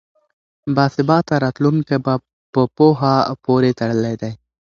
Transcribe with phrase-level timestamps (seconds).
[0.75, 1.97] باثباته راتلونکی
[2.55, 3.15] په پوهه
[3.45, 4.31] پورې تړلی دی.